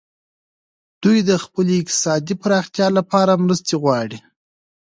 دوی 1.03 1.17
د 1.29 1.31
خپلې 1.43 1.73
اقتصادي 1.77 2.35
پراختیا 2.43 2.87
لپاره 2.97 3.41
مرستې 3.43 3.75
غواړي 3.83 4.17